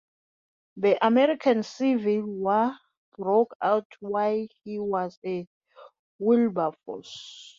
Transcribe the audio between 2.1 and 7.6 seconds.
War broke out while he was at Wilberforce.